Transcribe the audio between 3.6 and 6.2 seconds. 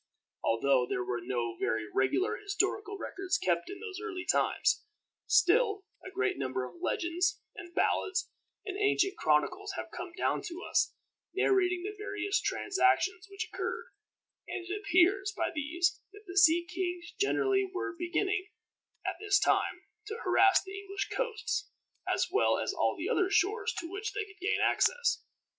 in those early times, still a